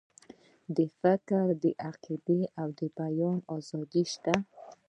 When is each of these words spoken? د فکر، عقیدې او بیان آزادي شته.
د 0.75 0.77
فکر، 0.99 1.45
عقیدې 1.89 2.41
او 2.61 2.67
بیان 2.97 3.37
آزادي 3.57 4.03
شته. 4.13 4.33